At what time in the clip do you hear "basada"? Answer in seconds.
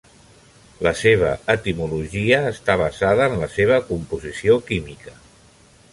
2.83-3.29